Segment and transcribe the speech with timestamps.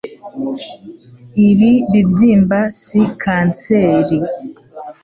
[1.47, 4.17] Ibi bibyimba si kanseri